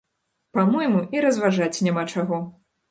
[0.57, 2.45] Па-мойму, і разважаць няма чаго!